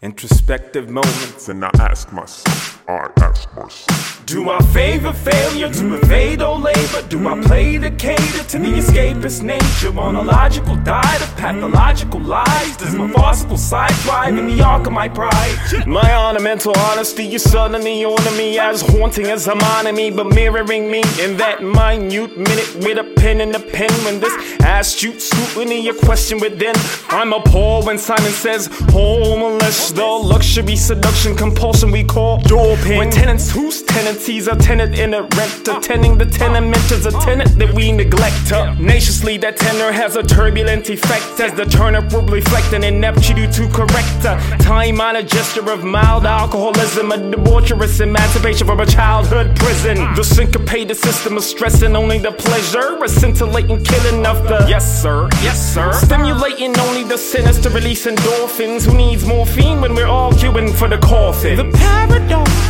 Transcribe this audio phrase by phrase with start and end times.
[0.00, 1.48] Introspective moments.
[1.48, 4.22] And I ask myself, I ask myself.
[4.24, 7.02] Do I favor failure to evade or labor?
[7.08, 9.98] Do I play to cater to the escapist nature?
[9.98, 12.76] On a logical diet of pathological lies?
[12.78, 15.86] Does my farcical side thrive in the arc of my pride?
[15.86, 20.90] My ornamental honesty is suddenly on to me as haunting as a harmony, but mirroring
[20.90, 23.90] me in that minute minute with a pen and a pen.
[24.04, 26.74] When this astute scrutiny, a question within,
[27.08, 32.98] I'm appalled when Simon says, homeless, the luxury, seduction, compulsion we call door pin.
[32.98, 37.58] When tenants whose tenancies are tenant in a rent, attending the tenement is a tenant
[37.58, 38.48] that we neglect.
[38.48, 43.68] Tenaciously, that tenor has a turbulent effect as the turnip will reflect an ineptitude to
[43.68, 49.56] correct a time on a gesture of mild alcoholism, a debaucherous emancipation from a childhood
[49.56, 49.96] prison.
[50.14, 55.28] The syncopated system of stressing only the pleasure, a scintillating killing of the yes sir,
[55.42, 58.84] yes sir, stimulating only the sinners to release endorphins.
[58.86, 61.56] Who needs morphine when we're all queuing for the coffin?
[61.56, 62.67] The paradox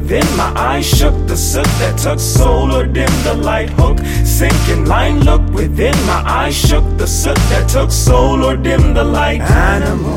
[0.00, 4.86] within my eyes shook the soot that took solar dim the light hook, sink and
[4.86, 9.40] line look within my eyes shook the soot that took solar dim the light.
[9.40, 10.16] Animal,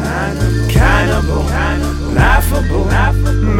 [0.69, 1.43] cannibal,
[2.13, 3.50] laughable, manimal,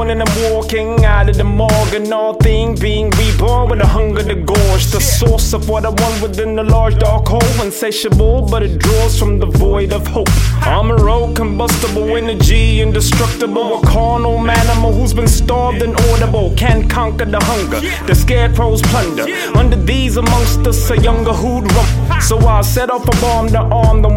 [0.00, 3.86] this morning I'm walking out of the morgue and all thing being reborn with a
[3.86, 4.86] hunger to gorge.
[4.86, 9.18] The source of what I want within the large dark hole, insatiable, but it draws
[9.18, 10.28] from the void of hope.
[10.62, 16.88] I'm a rogue, combustible energy, indestructible, a carnal manimal who's been starved and audible, can
[16.88, 17.80] conquer the hunger.
[18.06, 19.26] The scarecrows plunder.
[19.54, 21.86] Under these amongst us, a younger hoodlum.
[22.20, 24.08] So I set off a bomb to arm the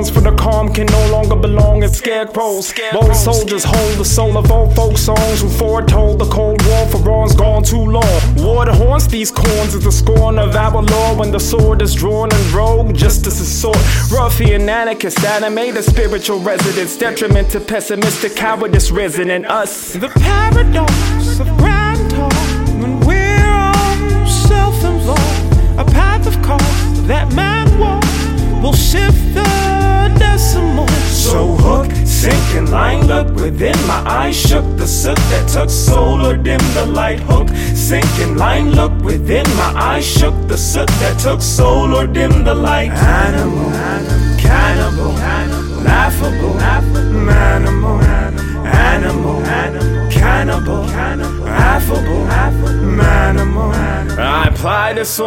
[0.00, 2.72] ones who arm pawns for the calm can no longer belong as scarecrows.
[2.92, 6.98] Bold soldiers hold the soul of old folk songs who foretold the cold war for
[6.98, 8.20] wrongs gone too long.
[8.36, 11.94] War Water haunts these corns is the scorn of our law when the sword is
[11.94, 12.94] drawn and rogue.
[12.94, 13.80] Justice is sought.
[14.10, 19.94] Ruffian anarchist animate the spiritual residents, detriment to pessimistic cowardice resonant us.
[19.94, 21.48] The paradox of
[33.50, 38.36] within my eyes shook the soot that took solar dim the light hook, sink and
[38.36, 42.90] line look within my eyes shook the soot that took solar dim the light.
[42.90, 43.70] Animal,
[44.38, 45.12] cannibal,
[45.82, 46.89] laughable, manimal,
[54.80, 55.20] Applied this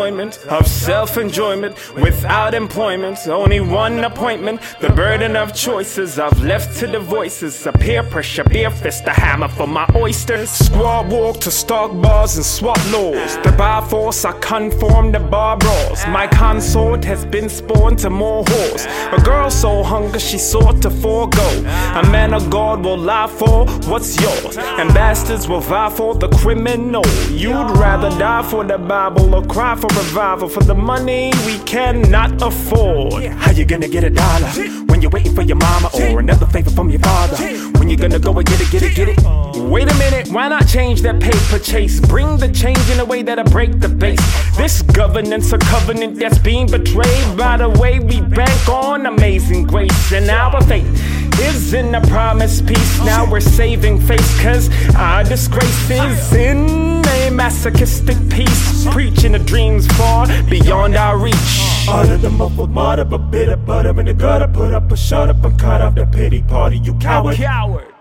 [0.50, 3.20] of self enjoyment without employment.
[3.28, 4.60] Only one appointment.
[4.82, 7.64] The burden of choices I've left to the voices.
[7.68, 10.50] A peer pressure, beer fist, a hammer for my oysters.
[10.50, 13.38] Squad walk to stock bars and swap laws.
[13.44, 16.04] The by force, I conform to bar brawls.
[16.08, 18.88] My consort has been spawned to more whores.
[19.16, 21.48] A girl so hunger she sought to forego.
[22.02, 24.58] A man of God will lie for what's yours.
[24.58, 27.06] And bastards will vie for the criminal.
[27.30, 32.42] You'd rather die for the Bible or cry for revival for the money we cannot
[32.42, 33.24] afford.
[33.24, 34.50] How you gonna get a dollar
[34.88, 37.38] when you're waiting for your mama or another favor from your father?
[37.80, 39.18] When you gonna go and get it, get it, get it?
[39.58, 42.00] Wait a minute, why not change that paper chase?
[42.00, 44.20] Bring the change in a way that'll break the base.
[44.58, 50.12] This governance a covenant that's being betrayed by the way we bank on amazing grace
[50.12, 53.00] and our faith is in the promised peace.
[53.04, 58.88] Now we're saving face, cause our disgrace is in a masochistic peace.
[58.92, 61.36] Preaching the dreams far beyond our reach.
[61.88, 62.02] Uh.
[62.02, 64.98] Under the muffled mud of a bit of butter in the gutter, put up a
[64.98, 67.36] shut up and cut off the pity party, you coward.
[67.36, 67.93] Coward.